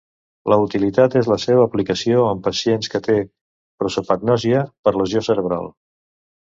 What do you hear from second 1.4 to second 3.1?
seva aplicació en pacients que